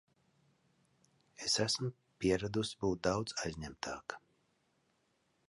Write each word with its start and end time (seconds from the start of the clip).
Es 1.47 1.57
esmu 1.65 1.89
pieradusi 2.25 2.81
būt 2.85 3.05
daudz 3.09 3.37
aizņemtāka. 3.45 4.21